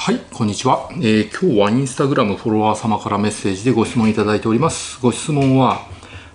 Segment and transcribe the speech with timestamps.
[0.00, 5.00] はい、こんにちは、えー、今日はインスタグラムフォロワー様からメッセージでご質問いただいております。
[5.02, 5.88] ご質問は、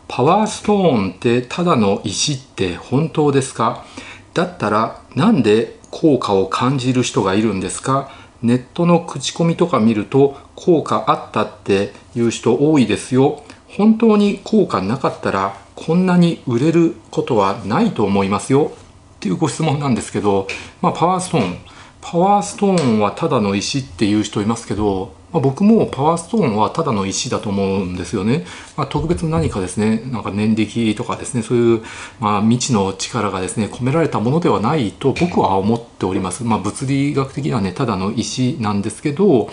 [0.09, 3.85] パワーストーンってただの石って本当ですか？
[4.33, 8.11] だったらなんで効果を感じる人がいるんですか？
[8.41, 13.43] ネットの口コミとか見ると効果あったっていう人多いですよ。
[13.69, 18.73] 本当に効果なかったらこんなに売れることはないと思いますよ。
[19.15, 20.47] っていうご質問なんですけど、
[20.81, 21.57] まあ、パワーストーン
[22.03, 28.45] パワーストーンはただの石っていう人いますけど、まあ、僕もパワーストーンはただの石だと思うんですよね。
[28.75, 31.81] まあ、特別何かですね、なんか念力とかですね、そういう、
[32.19, 36.43] まあ、未知の力がですね、込められたものではないと僕は思っております。
[36.43, 39.49] まあ、物理学的にはね、ただの石なんですけど、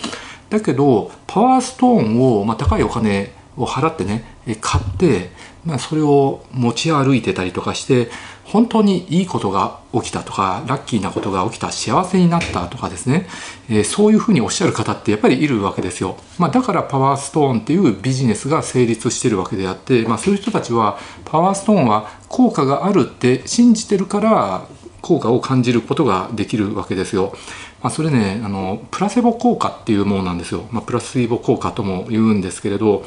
[0.49, 4.25] だけど、パワーストーンを、まあ、高いお金を払ってね、
[4.59, 5.31] 買って、
[5.65, 8.09] まあ、それを持ち歩いてたりとかして
[8.51, 13.27] 本当にいいことが起きたとかラッキーなことが起きた幸せになったとかですね、
[13.69, 24.67] えー、そういうふうにおっしゃる方ってやっぱりいるわけですよ、まあ、だからパワーストーンっていうビジネスが成立してるわけであって、まあ、そういう人たちはパワーストーンは効果があるって信じてるから
[25.01, 27.33] 効果を感じることができるわけですよ。
[27.81, 33.03] まあ、それねあのプラセボ効果っていうものなんですよ、まあ、プラスイボ効果とも言うんですけれど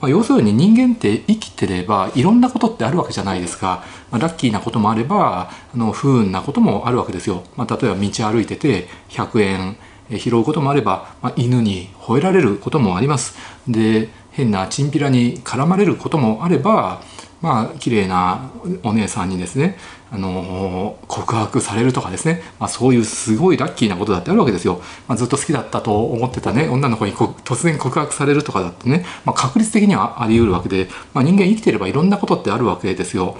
[0.00, 9.76] まあ、要するに人間って生きてればいろんなことってあるわけじゃないですか、まあ、ラッキーなこともあればあの不運なこともあるわけですよ、まあ、例えば道歩いてて100円
[10.18, 13.36] 拾うこともあれば、まあ、犬に吠えられることもあります。
[13.66, 17.00] で変なチンピラに絡まれることもあれば
[17.40, 18.50] まあ綺麗な
[18.82, 19.78] お姉さんにですね
[20.10, 33.36] あの告白されるとかですね、まあ、そういうすごいラッキーなことだってあるわけですよ、まあ、ずっと好きだったと思ってたね女の子に突然告白されるとかだってね、まあ、確率的にはあり得るわけで、まあ、人間生きてればいろんなことってあるわけですよ。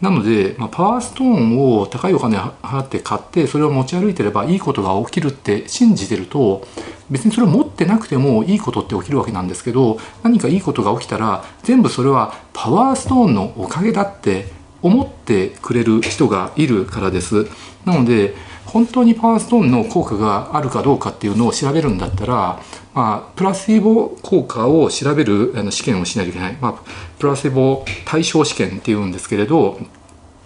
[0.00, 6.66] なので、まあ、パワーストーンを高いお金払って買ってそれを持ち歩いてればいいことが起きるって信じてると
[7.10, 14.48] 別にそれを持ってなくてもいいことって起きるわけなんですけど何かいいことが起きたら全部それはパワーストーンのおかげだって
[14.82, 17.46] 思ってくれる人がいるからです。
[17.84, 18.34] なので
[18.66, 22.60] 本当にパワーストーンの効果があるかどうかっていうのを調べるんだったら、
[22.94, 29.78] まあ、プラシーボ効果を調べるあの試験をしないといけない、まあ、プラシーボ対象試験っていうんですけれど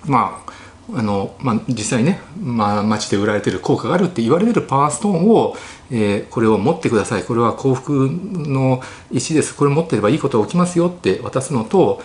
[0.04, 0.50] まあ
[0.92, 5.56] あのまあ、実際ね、まあ、街で売られてる効果があるって言われてるパワーストーンを、
[5.90, 7.22] えー、これを持ってください。
[7.22, 8.82] これは幸福の
[9.12, 9.54] 石です。
[9.54, 12.02] これ持ってればいいことが起きますよって渡すのと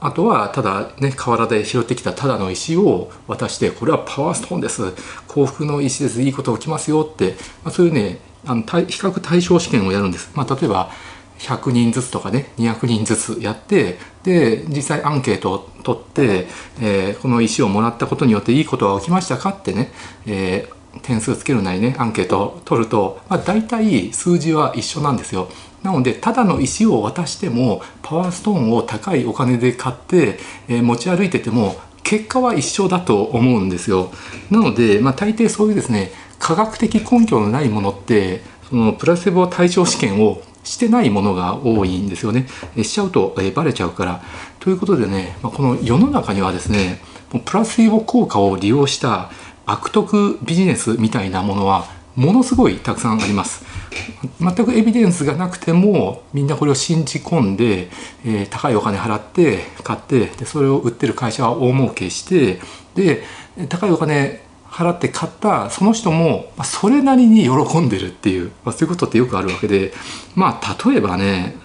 [0.00, 4.92] あとはただね河原で拾ってきたただの石を渡してこれはパワーストーンです。
[5.26, 6.22] 幸福の石です。
[6.22, 10.90] いいこと起きますよって、まあ、そういうねあの比較対象試験をやるんです、まあ、例えば
[11.38, 16.46] 100人ずつとかね200人ずつやってで実際アンケートを取って、
[16.80, 19.92] えー、この石をもらったことによっていいことが起きましたかってね、
[20.26, 25.48] えー、点数つけるなりねアンケートを取ると、まあ、大体数字は一緒なんですよ。
[25.86, 34.10] なのでただの石を渡してもパワーストーンを高いお金で買って、えー、持ち歩いてても結果は一緒だと思うんですよ。
[34.50, 36.10] なので、まあ、大抵そういうですね
[36.40, 42.48] 科学的根拠のないものってそのプラセボ対象試験をしてないものが多いんですよね。
[42.82, 44.22] しちゃうと、えー、バレちゃうから。
[44.58, 47.00] ということでね、まあ、この世の中にはですね
[47.44, 49.30] プラセボ効果を利用した
[49.66, 51.86] 悪徳ビジネスみたいなものは
[52.16, 53.64] ものすごいたくさんあります
[54.40, 57.88] 全くエビデンスがなくてもみんなこれを信じ込んで、
[58.24, 62.60] えー、高いお金払って買ってでそれを売ってる会社は大儲けして
[62.94, 63.22] で
[63.68, 64.46] 高いお金
[64.76, 69.92] 払って買ったその人もそれなりに喜んでるっていう、まあ、そういうことってよくあるわけで
[70.34, 71.56] まあ例えばね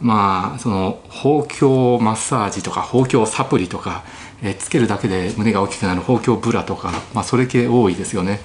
[0.00, 4.04] まあその包協マッサージとか包協サプリとか、
[4.42, 8.40] えー、つけるだけで胸が大きくなる包協ブラとか、まあ、それ系多いですよね。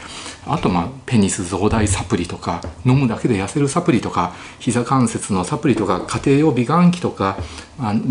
[0.48, 7.38] あとまあペニス増大サプリとか飲むだけで痩せるサプリとか膝関節のサプリとか家庭用美顔器とか、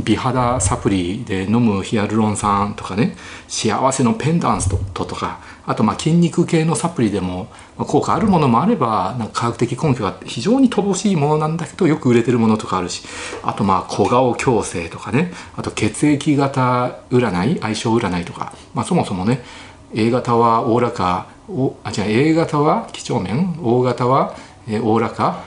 [0.05, 3.17] 美肌サプリで飲むヒアルロン酸とかね
[3.49, 13.03] 幸せのペンダンスととかあとまあ筋肉系のサプリでも効果あるものもあればなんか科学的根拠が非常に乏しいものなんだけどよく売れてるものとかあるし
[13.43, 19.43] あとまあ小顔矯正とかねあと血液型占い相性占いとか、まあ、そもそもね
[19.95, 24.37] A 型はおおらかおあ違う A 型は几帳面 O 型は
[24.83, 25.43] おおらか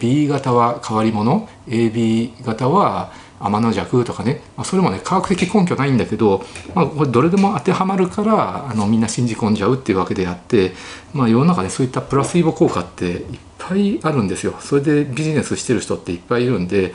[0.00, 6.44] B 型は変わり者 AB 型は天の弱とかね、まあ、それもね科学的根拠ないんだけど、
[6.74, 10.72] まあ、これどれでも当てはまるからあのみんな信じ込んじゃうっていうわけであって、
[11.14, 16.92] まあ、世の中でそういったプラスイボ効果っていっぱいあるんですよそれでビジネスしてる人っていっぱいいるんで、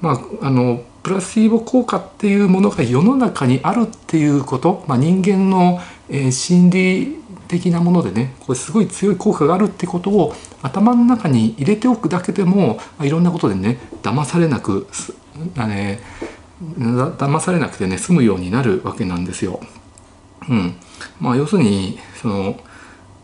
[0.00, 7.19] まあ、あのプラシーボ効果っていうものが世の中にあるっていうこと、まあ、人間の、えー、心理
[7.50, 14.86] 的なものでねこれすごい強い効果があるってことを頭の中に入れておくだけでもいろんなことでね騙されなく
[15.56, 16.00] あね
[16.60, 19.60] 騙されなくてね済むようになるわけなんですよ。
[20.48, 20.74] うん
[21.20, 22.58] まあ、要するにその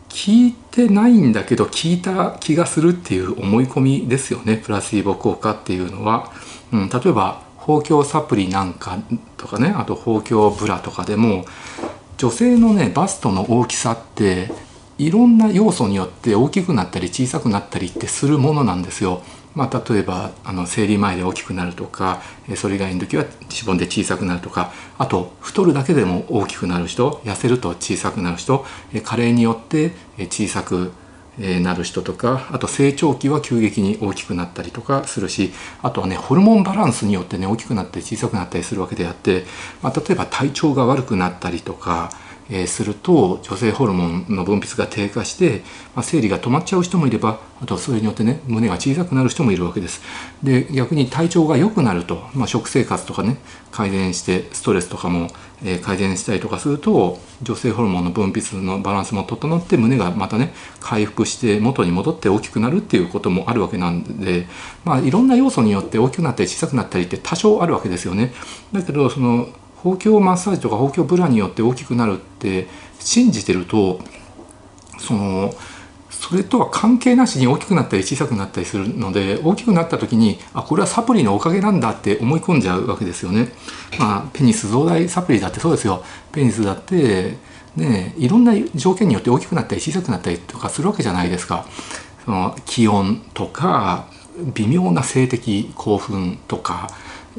[0.09, 6.31] 聞いてないんだけど聞いた気がするっていう思い込みですよねプラシーボ効果っていうのは。
[6.71, 8.99] うん、例えば包協サプリなんか
[9.37, 11.45] とかねあと包協ブラとかでも
[12.17, 14.49] 女性のねバストの大きさって
[14.97, 19.21] いろんな要素によって大きくなったり小さくなったりってするものなんですよ。
[19.53, 22.21] まあ、例えばあの生理前で大きくなるとか
[22.55, 28.63] それ以外の時はしぼんで小さくなるとかあと太るだけでも大きくなる人痩せると小さくなる人
[29.03, 29.93] 加齢によって
[30.29, 30.91] 小さく
[31.37, 35.53] なる人とかあと成長期は急激に大きくなったりとかするし
[35.83, 39.45] あとはねホルモンバランスによってね大きくなって小さくなったりするわけであって、
[39.83, 42.09] まあ、例えば体調が悪くなったりとか
[42.49, 45.63] え、すると女性ホルモンの分泌が低下して、
[45.95, 50.01] まあ、生理が止まっちゃう人もいればあとそれによってね胸が小さくなる人もいるわけです。
[50.43, 53.37] で逆に体調が良くなると、まあ、食生活とかね
[53.71, 55.27] 改善してストレスとかも、
[55.63, 64.47] え、改善したりとかすると女性ホルモンの分泌のバランスも整って胸がまたね回復して元に戻って大きくなるっていうこともあるわけなんで、
[64.85, 68.33] まあ、いろんな要素によって大きくなったり小さくなったりって多少あるわけですよね。
[68.71, 69.49] だけどその
[69.83, 72.67] 包協マッサージとか包協ブラによって大きくなるって
[72.99, 73.99] 信じてると
[74.99, 75.53] その
[76.09, 83.49] それとは関係なしに大きくなったり小さくなったりするので大きくなった時にあこれはサプリのおかげなんだって思い込んじゃうわけですよね。
[83.99, 86.03] まあ、ペニス増大サプリだってそうですよ。
[86.31, 87.37] ペニスだって
[87.75, 91.67] ねいろんな条件によって大きくなったり小さくなったりとかするわけじゃないですか。
[92.25, 94.07] その気温とか
[94.53, 96.89] 微妙な性的興奮とか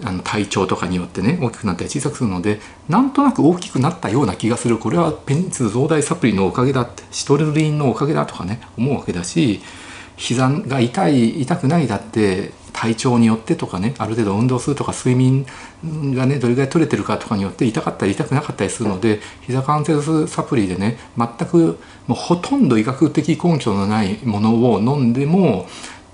[0.04, 4.78] あの体調とかによってね大きくなったり小さくするのでなんとなく大きくなったような気がする。
[4.78, 9.60] これはペニス増大サプリのおかげだってシトルリンのおかげだとかね思うわけだし
[10.16, 15.46] 膝が痛い痛くないだって体調によってとかねある程度運動するとか睡眠
[16.14, 25.66] がねどれぐらい取れてるかとかによって痛かったり痛くなかったりするので膝関節サプリでね全くもうほとんど医学的根拠のないものを飲んでも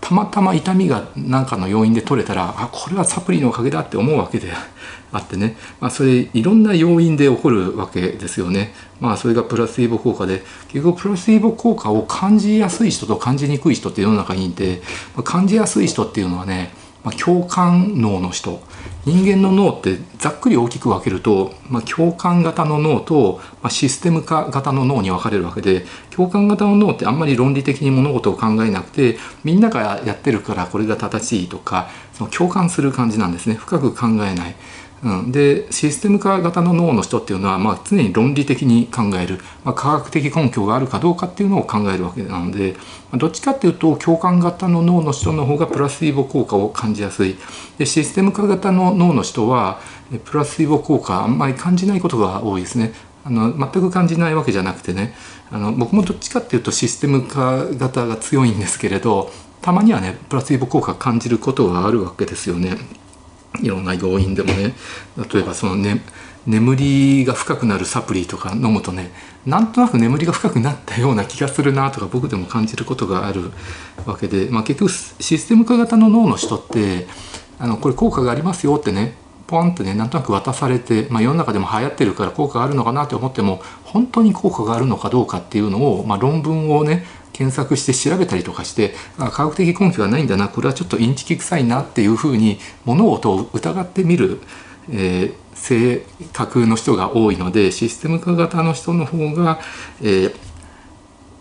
[0.04, 4.52] たまたま痛みが何かの要因で取れたらあこれはサプリのおかげだって思うわけで
[5.12, 8.74] あってね、まあ、それいろんな要因で起こるわけですよね。
[9.00, 14.82] まあそれがプラスイボ効果で結局プラシーボ効果を感じやすい人と感じにくい人って世の中にいて
[15.16, 16.74] ま感じやすい人っていうのはね
[17.04, 18.62] まあ、共感脳の人
[19.04, 34.56] 人間の脳ってざっくり大きく分けると、まあ、共感型の脳と、まあ、システム化型の脳に分かれるわけで共感型の脳ってあんまり論理的に物事を考えなくてみんながやってるからこれが正しいとかその共感する感じなんですね深く考えない。
[35.04, 42.72] うん、でシステム化型の脳の人っていうのは、まあ、常に論理的に考える、まあ、科学的根拠があるかどうかっていうのを考えるわけなので、
[43.12, 47.36] まあ、どっちかっていうと共感型の脳の人の方がプラシーボ効果を感じやすい
[47.76, 49.78] でシステム化型の脳の人は
[50.24, 52.92] プラシーボ効果あんまり感じないことが多いですね。
[53.26, 55.14] あの全く感じないわけじゃなくてね
[55.50, 59.30] あの僕もどっちかっていうとシステム化型が強いんですけれど
[59.62, 62.76] たまにはねプラシーボ効果感じることがあるわけですよね。
[63.62, 64.74] いろんな要因でもね
[65.32, 66.02] 例えばそのね
[66.46, 69.10] 眠りが深くなるサプリとか飲むとね
[69.46, 73.50] なんとなく眠りが深くなったような気がするなとか僕でも感じることがある
[74.04, 77.06] わけで、まあ、結局システム化型の脳の人って
[77.58, 79.14] あのこれ効果がありますよってね
[79.46, 94.38] ポンってねなんとなく渡されて、まあ、世の中でも流行ってるから効果があるのかなって思っても本当に効果があるのかどうかっていうのを、まあ、論文をね検索して調べたりとかしてあ科学的根拠がないんだなこれはちょっとインチキ臭いなっていうふうに物事を疑ってみる、
[94.90, 99.58] えー、性格の人が多いのでシステム化型の人の方が、
[100.00, 100.34] えー、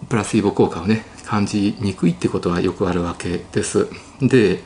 [0.09, 3.87] プラスイボ効果をね感じにくいってことはよくあるわけです。
[4.19, 4.61] で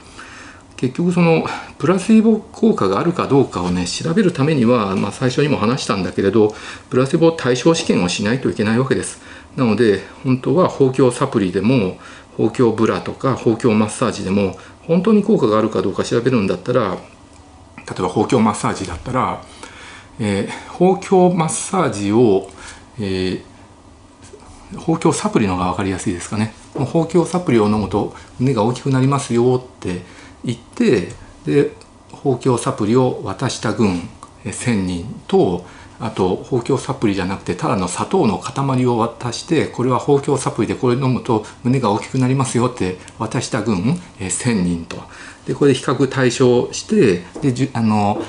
[0.78, 1.44] 結局その
[1.80, 6.54] プラシーボ効果があるかどうかをね調べるためには、まあ、最初にも話したんだけれど
[6.92, 9.20] プラシーボ対象試験をしないといけないわけです。
[9.58, 11.98] なので本当は包協サプリでも
[12.38, 19.42] 包協ブラとか包協マッサージでも本当に効果があるかどうか調べるんだったら例えば包協マッサージだったら、
[20.20, 22.50] えー、包協マッサージを、
[23.00, 23.42] えー、
[24.78, 26.54] 包協サプリの方が分かりやすいですかね。
[26.74, 30.02] 包協サプリを飲むと胸が大きくなりますよって
[30.46, 31.14] 言って
[31.46, 31.72] で
[32.12, 34.08] 包協サプリを渡した群
[34.44, 35.66] 1,000人と
[36.00, 44.98] あと包協サプリじゃなくてただの砂糖の塊を渡してこれは包協サプリでこれ飲むと胸が大きくなりますよって渡した群、えー、1,000人と
[45.48, 48.22] でこれで比較対象してでじあの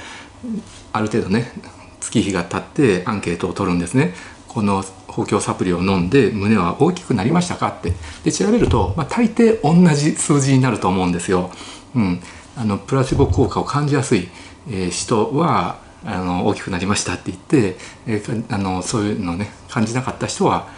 [0.92, 1.52] ある程度ね
[2.00, 4.14] 月日が経ってアンケートを取るんですね。
[4.46, 7.92] この公共サプリを飲んで胸は大きくなりましたかって
[8.24, 11.50] で調べると、まあ、大抵同じ数字になると思うんですよ。
[11.94, 12.20] うん、
[12.56, 14.28] あのプラシボ効果を感じやすい、
[14.68, 17.76] えー、人はあの大きくなりましたって言って、
[18.06, 20.68] えー、あのそういうのね感じなかった人は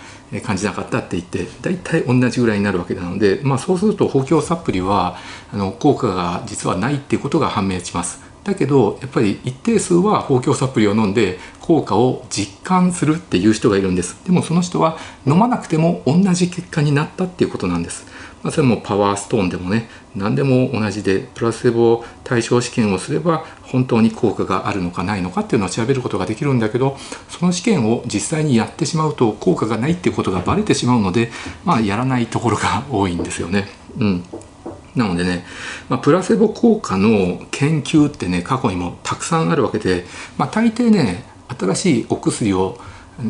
[0.44, 5.16] 感じなかったって言って大体同じぐらいになるわけなので、まあ、そうすると補強サプリは
[5.52, 8.30] あの効果が実はないっていうことが判明します。
[8.44, 14.96] だけどやっぱり一定数は豊胸サプリを飲んで効果を実感するっていう人がいるんですでもその人は
[15.26, 18.06] 飲まなくても同じ結果になったっていうことなんです
[18.42, 26.96] まあ、それもパワーストーンでもね何でも同じでプラセボ対象試験をすれば本当に効果があるのかないのかっていうのを調べることができるんだけど
[27.28, 31.30] その試験を実際にやってしまうと効果がないっていうことがバレてしまうので
[31.64, 33.68] まあやらないところが多いんですよね。
[33.98, 34.24] うん
[34.96, 35.44] なのでね、
[35.88, 40.04] まあ、プラセボ効果の研究ってね過去にもたくさんあるわけで、
[40.36, 41.24] まあ、大抵ね
[41.56, 42.76] 新しいお薬を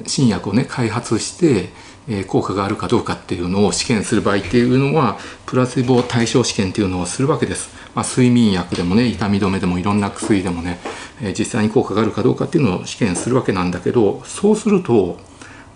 [0.07, 1.71] 新薬をね開発して
[2.11, 10.81] え効果があるかどうかっていうのを試験する場合っていうのはプラセボ対象試験っていうのをするわけです、まあ、睡眠薬でもね痛み止めでもいろんな薬でもね、
[11.23, 15.19] え実際に効果があるかどうかっていうのを試験するわけなんだけどそうすると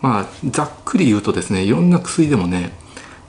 [0.03, 2.73] まあざっくり言うとですねいろんな薬でもね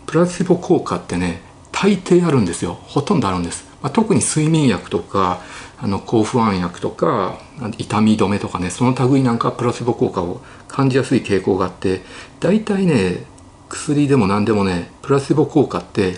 [0.07, 2.73] プラセボ効果ってね大抵あるんですよ。
[2.73, 5.41] ほとんどあるんです、まあ、特に睡眠薬とか
[5.77, 7.37] あの抗不安薬とか
[7.77, 10.41] 痛み止めとかねその類なんかプラセボ効果を
[10.75, 12.01] 感じやすい傾向があって
[12.41, 13.23] 大体ね
[13.69, 16.15] 薬でも何でもねプラセボ効果って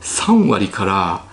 [0.00, 1.24] 3割から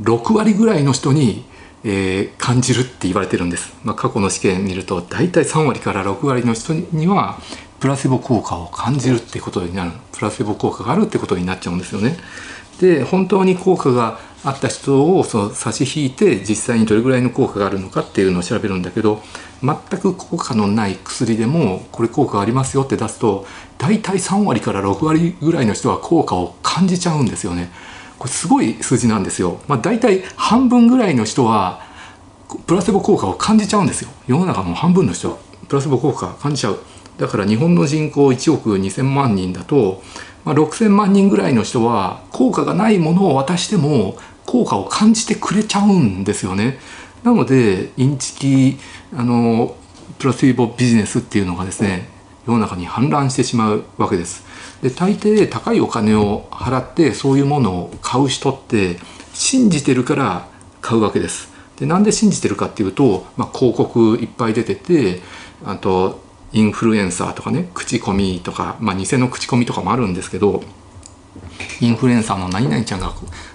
[0.00, 1.44] 6割ぐらいの人に、
[1.84, 7.38] えー、感じるって言われてるんです、まあ、過去の試験見ると大体3割から6割の人には
[7.78, 12.16] プラセボ効果を感じるってことになるプラセボ効果があるってことになっちゃうんですよね。
[12.80, 19.20] で本当に効果があった人をその差し引いて実際にどれぐらいの効果があるのかっていうのを調べるんだけど
[19.62, 23.46] 全く効果のない薬でもこれ効果ありますよって出すと
[23.78, 27.70] 大体3割から6割ぐらいの人は効果を感じちゃうんですよね。
[28.18, 29.60] これすごい数字なんですよ。
[29.68, 31.86] まあ、大体半分ぐらいの人は
[32.66, 34.10] プラセボ効果を感じちゃうんですよ。
[34.26, 35.36] 世の中の半分の人は
[35.68, 36.78] プラセボ効果感じちゃう。
[37.18, 40.02] だから日本の人口1億2000万人だと
[40.48, 46.78] まあ、6,000万人ぐらいの人は効果がないものを渡しても効果を感じてくれちゃうんですよね。
[47.22, 48.78] なのでインチキ
[49.14, 49.76] あの
[50.18, 52.08] プラシーボビジネスっていうのがですね
[52.46, 54.42] 世の中に氾濫してしまうわけです。
[54.80, 58.96] で大抵高いお金を払ってそういうものを買う人って
[59.34, 60.48] 信じてるから
[60.80, 61.50] 買うわけです。
[61.76, 65.20] でなんで信じてるかっていうと、まあ、広告いっぱい出てて
[65.62, 70.62] あとインフルエンサーとかね口コミとか、まあ、偽の口コミとかもあるんですけど
[71.80, 73.12] インフルエンサーの何々ちゃんが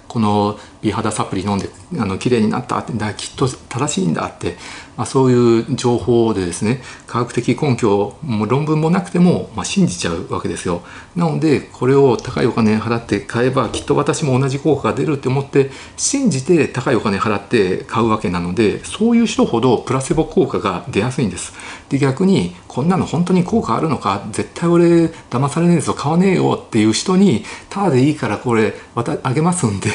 [0.08, 4.58] この美肌サプリ飲んであの綺麗になったってだきっと正しいんだって、
[4.98, 10.82] まあ、そういう情報でですね科学的根拠も論文もなくても、まあ、信じちゃうわけですよ。
[11.16, 21.54] なのでこれを高いお金払って買えばきっと私も同じ効果が出るって思って信じて高いお金払って買うわけなのでそういう人ほどプラセボ効果が出やすいんです。
[21.90, 24.28] で逆にこんなの本当に効果あるのか？
[24.32, 29.90] 絶対俺騙されねえぞ買わねえよっていう人にただでいいからこれあげますんで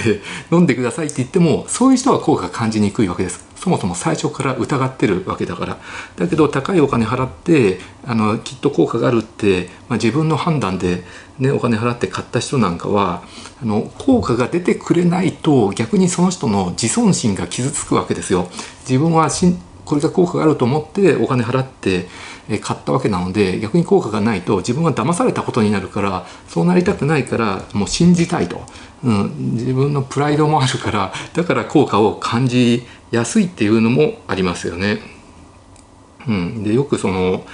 [0.53, 5.79] 飲んでくださいって言ってもそういう人は効果が感じにくいわけですそもそも最初から疑ってるわけだから
[6.17, 11.03] だけど高いお金払ってあのきっと効果があるって、まあ、自分の判断で、
[11.39, 13.25] ね、お金払って買った人なんかは
[13.61, 18.49] あの効果が出てくれないと逆にその人の自尊心が傷つくわけですよ。
[18.89, 19.55] 自分はし
[19.89, 22.09] これが効果があると思ってお金払って
[22.61, 28.61] 買ったわけなので逆に効果がないと自分は騙されたことになるからそうなりたくないからもう信じたいと、
[29.03, 35.01] うん、自分のプライドもあるからだから効果を感じやすいっていうのもありますよね。
[36.27, 37.47] うん、でよくその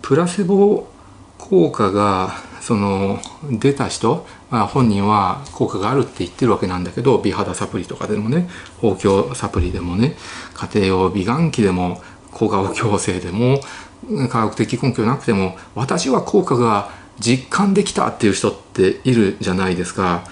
[0.00, 0.86] プラセボ
[1.38, 3.18] 効果がその
[3.50, 8.48] 出た人、まあ、本人は効果があるって言ってるわけなんだけど美肌サプリとかでもね
[8.78, 10.16] 包協サプリでもね
[10.54, 13.60] 家庭用美顔器でも小顔矯正でも
[14.28, 20.24] 科学的根拠なくても私は効果が実感できたっていう人っているじゃないですか。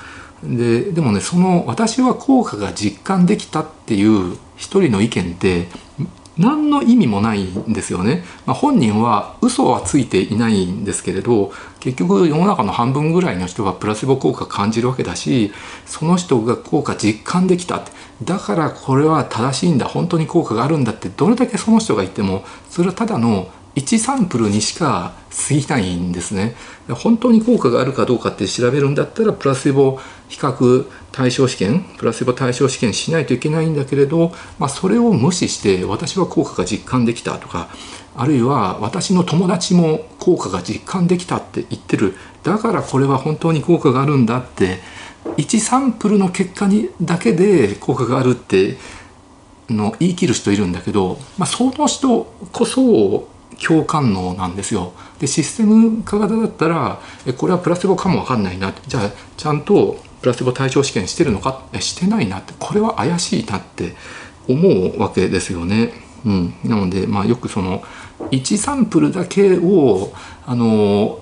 [0.43, 5.69] ででもねその私は効果が実感できたっていう一人の意見って
[6.43, 15.53] 何の意味もないんですよね、まあ、本人は嘘はついていないんですけれど結局世の中の半分ぐらいの人がプラセボ効果感じるわけだし
[15.87, 17.83] その人が効果実感できた
[18.25, 19.87] だからこれは正しいんだ。
[19.87, 21.09] 本当に効果があるんだって。
[21.09, 25.15] どれだけその人が言ってもそれはただの1サンプルにしか
[25.49, 26.55] 過ぎないんですね。
[26.91, 29.99] 本当に効果があるかどうかって調べるんだったらプラセボ
[30.33, 37.69] 比較対象試験プラセボ対象試験しないといけないんだけれど、まあ、それを無視して私は効果が実感できたとか
[38.17, 44.79] あるいは私の友達も効果が実感できたって言ってるだからこれは本当に効果があるんだって
[45.37, 48.79] 1サンプルの結果にだけで効果があるって
[49.69, 53.29] の言い切る人いるんだけど、まあ、その人こそ
[53.63, 54.93] 共感能なんですよ。
[55.21, 57.01] でシステム化型だったら
[57.37, 61.65] これはプラセボかも分かんないなじゃあちゃんとプラセボ対象試験してるのか？
[61.73, 63.95] えしてないなってこれは怪しいなって
[64.49, 65.93] 思うわけですよね。
[66.25, 67.83] うん、なので、まあ、よくその
[68.31, 70.13] 1サンプルだけを
[70.47, 71.21] あの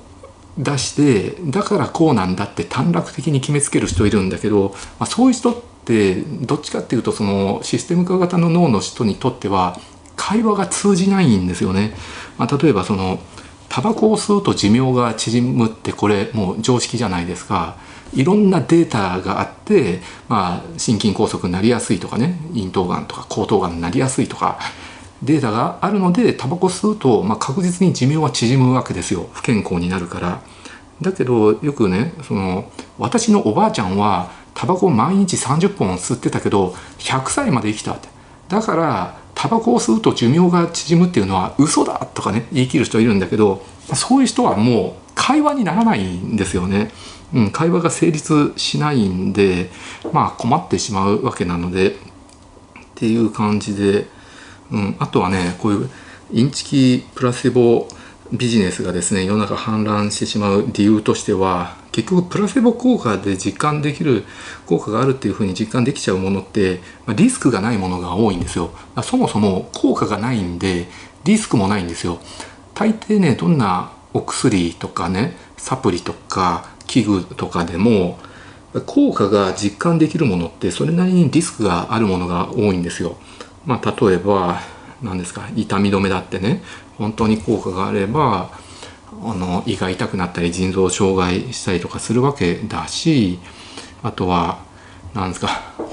[0.59, 9.79] 出してだからこうなんだって短絡的に決めつける人いるんだけど、まあ、そういう人ってどっちかっていうとそのシステム化型の脳の人にとっては
[10.17, 11.95] 会話が通じないんですよね。
[12.37, 13.19] まあ、例えばその
[13.71, 17.79] タバコを吸うと寿命が縮むってこれもう常識じゃないですか。
[18.15, 24.59] いろんなデータがあって、まあ、心筋梗塞になりやすいとかね咽頭がんとか喉頭がんになりやすいとか
[25.23, 29.29] データがあるのでタバコ吸うと、まあ、確実に寿命は縮むわけですよ。
[29.33, 30.43] 不健康になるから。
[31.03, 38.09] だけどよくねその私のおばあちゃんはタバコを毎日30本吸ってたけど100歳まで生きたって
[38.49, 43.65] だからタバコを吸うと寿命が縮むっていうのは嘘だとかね言い切る人いるんだけど
[43.95, 46.91] そういう人はもう会話にならないんですよね、
[47.33, 49.71] うん、会話が成立しないんで
[50.13, 51.95] まあ困ってしまうわけなのでっ
[52.95, 54.07] ていう感じで
[54.73, 55.91] うん、あとはねこういう
[56.33, 57.89] インチキプラセボ
[58.33, 64.25] ビジネスがですね世の中氾濫してしまう理由としては結局プラセボ効果で実感できる
[64.67, 68.71] 効果があるっていうふうに実感できちゃうものってまリスクがないものが多いんですよ。
[69.03, 70.87] そもそも効果がないんで
[71.25, 72.21] リスクもないんですよ。
[72.75, 78.19] 大抵ねどんなお薬とかねサプリとか器具とかでも
[78.85, 83.17] 効果が実感できるものってそれなりにリスクがあるものが多いんですよ。
[83.65, 84.61] まあ、例えば
[85.01, 86.63] 何ですか痛み止めだってね
[86.99, 88.51] 本当に効果があれば
[89.23, 93.39] あの胃が痛くなったり腎臓障害したりとかするわけだし
[94.03, 94.59] あとは
[95.15, 95.49] 何ですか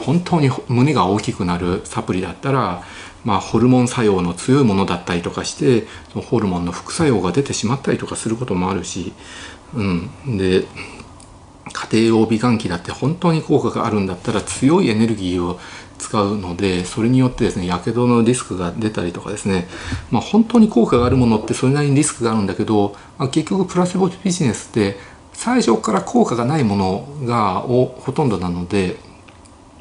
[0.06, 2.84] 本当に胸が大きくなるサプリだったら、
[3.26, 9.13] まあ、ホルモン作用の強いものだったりとかしてそのホルモンの副作用が出てしまったりとかすることもあるし、
[9.74, 10.65] うん、で
[11.73, 15.60] 家庭用美顔器だって本当に効果があるんだったら強いエネルギーを
[15.97, 19.67] 使うのでそれによってですねやけどのリスクが出たりとかですね、
[20.12, 24.97] まあ、本当に効果があるものってそれなりにリスクがあるんだけど、まあ、結局プラセボビジネスって
[25.34, 28.97] 最初から効果がないものがほとんどなので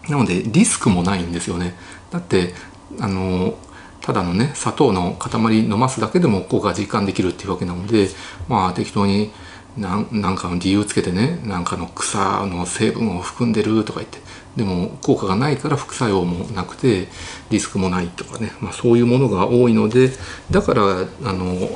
[0.09, 1.75] なのでリスクもないんですよね。
[2.11, 2.55] だって
[3.01, 3.55] あの
[4.01, 8.09] ただのね砂糖の塊飲ますだけでも効果が実感できるっていうわけなので
[8.49, 9.33] まあ適当に
[9.77, 14.19] なんかの理由つけてねなんかの草の成分を含んでるとか言って
[14.57, 17.09] でも効果がないから副作用もなくて
[17.51, 20.11] リスクもないとかね、まあ、そういうものが多いので
[20.51, 20.83] だから
[21.25, 21.69] あの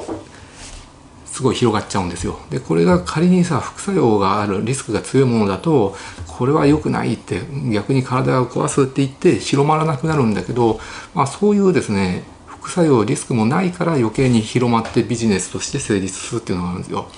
[1.27, 2.39] すごい広がっちゃうんですよ。
[2.51, 7.41] でこれが仮にさ副作用があるリスクが強いものだとこれは良くないって
[7.73, 10.81] 逆に体を壊すって言って広まらなくなるんだけど、
[11.15, 17.09] まあ、そういうですね副作用リスクもないから余計に広まってビジネスとして成立するっていうのがあるんですよ。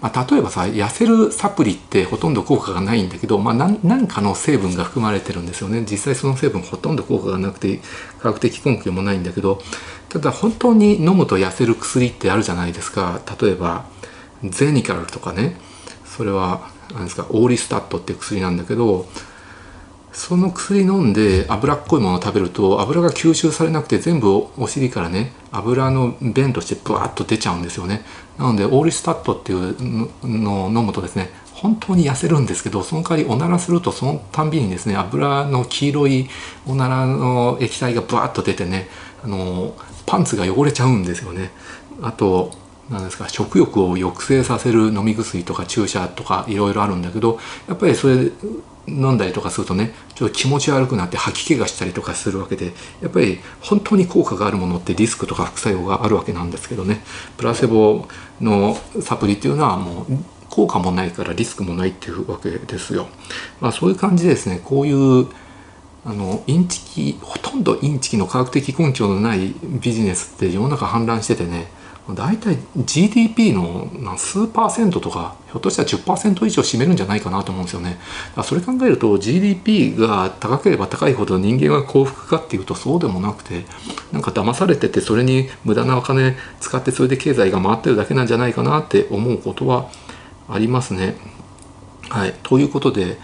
[0.00, 5.84] まあ、例えばさ痩せるサプリってほとんど効果がないんだけど、まあ、何かの成分が含まれてるんですよね。
[5.90, 7.80] 実際その成分ほとんど効果がなくて
[8.20, 9.60] 科学的根拠もないんだけど
[10.08, 13.20] ただ本当に飲むと痩せる薬ってあるじゃないですか。
[13.40, 13.86] 例えば
[14.44, 15.56] ゼニカルとかね。
[16.04, 19.06] それは何ですかオーリスタットっていう薬なんだけど
[20.16, 28.02] その薬飲んで脂っこいものを食べると油が吸収されなくて全部お尻からね油の便としてブワッと出ちゃうんですよね。
[28.38, 29.76] なのでオーリスタットっていう
[30.26, 36.28] のを飲むとですね本当に痩せるんですけどその代わりおならするとそのたんびにですね油の黄色い
[36.66, 38.88] おならの液体がブワッと出てね
[39.22, 39.74] あの
[40.06, 41.50] パンツが汚れちゃうんですよね。
[42.00, 42.52] あと
[42.88, 48.30] 何ですか食欲を抑制させる飲み薬とか注射とかいろいろあるんだけどやっぱりそれ
[48.88, 57.02] 飲んだりとかするとねちょっと気持ち悪くなって吐き気がしたりとかするわけでやっぱり本当に効果があるものってリスクとか副作用があるわけなんですけどね
[57.36, 58.08] プラセボ
[58.40, 60.06] のサプリっていうのはもう
[60.48, 63.08] 効果もないからリスクもないっていうわけですよ。
[63.60, 65.28] まあ、そういう感じですねこういう
[66.06, 71.66] あのインチキほとんどインチキの科学的根拠のないビジネスって世の中氾濫しててね
[72.14, 77.98] 大体 GDP の数パーセントとかひょっとしたら10%以上占めるんじゃないかなと思うんですよね。
[78.44, 83.64] それ考えると GDP が高ければ高いほど人間は幸福かっていうとそうでもなくて
[84.12, 89.90] なんか騙されててそれに無駄なお金使ってそれで経済が回ってるだけなんじゃないかなって思うことは
[90.48, 91.16] ありますね。
[92.08, 93.18] はい、ということで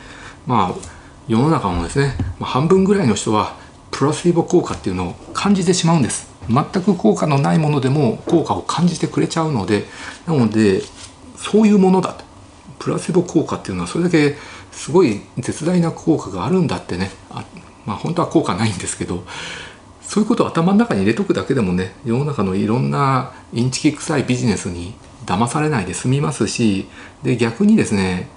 [0.44, 0.92] まあ
[1.28, 3.56] 世の中のですね半分ぐらいの人は
[3.92, 9.84] プラシーボ効果っていうのを感じてしまうんです全く効果のないものでも効果を感じてくれちゃうので
[10.26, 10.82] なので
[11.36, 12.24] そういうものだと。
[12.78, 14.36] プラセボ効果っていうのはそれだけ
[14.72, 17.12] すごい絶大な効果があるんだってね。
[17.30, 17.44] あ
[17.86, 19.24] まあ本当は効果ないんですけど
[20.00, 24.94] そういうことを頭の中に入れとくだけでもね世の中のいろんなインチキ臭いビジネスに
[25.26, 26.88] 騙されないで済みますし
[27.22, 28.28] で逆にですね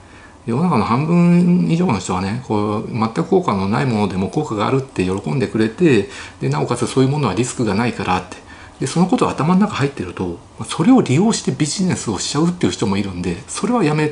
[0.46, 8.46] 世の中の半分以上の人はねこう全く効果のないものでも効果があるって喜んでくれてでなおかつそういうものはリスクがないからって。
[8.80, 14.12] でそのことが頭の中入ってるとそれを利用してビジネスをしちゃうっていう人もいるんでそれはやめ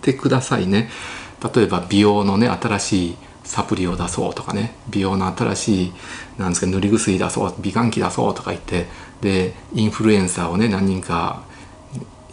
[0.00, 0.88] てくださいね。
[1.54, 4.74] 例えば美容のね新しいサプリを出そうとかね。
[4.88, 5.92] 美容の新しい
[6.38, 8.86] なんですか塗り薬出そう美顔器出そうとか言って
[9.20, 11.42] でインフルエンサーをね何人か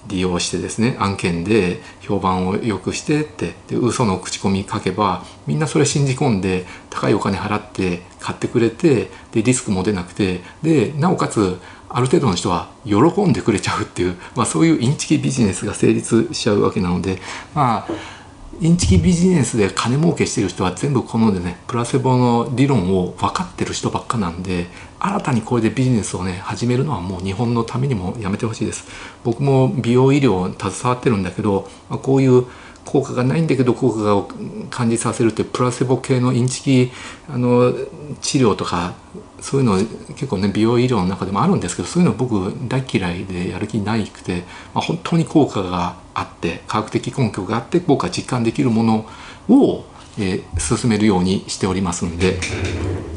[0.10, 12.96] 利用してですね案件で評判を良くしてってで嘘の口コミ書けばみんなそれ信じ込んで高いお金払って買ってくれてでリスクも出なくてでなおかつある程度の人は喜
[13.26, 17.20] んでくれちゃうっていう、まあ、そういうインチキビジネスが成立しちゃうわけなので
[17.56, 18.19] まあ
[18.62, 24.68] インチキビジネスで金儲けしてる人は全部このでねプラセボの理論を分かってる人ばっかなんで
[25.00, 28.86] 新たにこれでビジネスをね始めるのはもう日本のためにもやめてほしいです。
[29.24, 32.48] 僕も美容医療携わってるんだけど、まあ、こういう
[32.90, 34.28] 効果がないんだけど効果を
[34.72, 36.92] 感じさせるってプラセボ系のインチキ
[37.30, 37.72] あの
[38.20, 38.96] 治療とか
[39.42, 39.78] そういうの
[40.16, 49.06] 結構ね美容医療の中でもあるんですけどそういうの僕大嫌いでやる気ないくて、まあ、本当に効果があって科学的根拠があって効果実感できるもの
[49.50, 49.86] を、
[50.18, 52.40] えー、進めるようにしておりますんで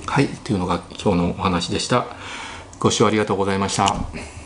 [0.07, 2.05] はいというのが今日のお話でした。
[2.83, 4.42] ご視聴ありがとうございました。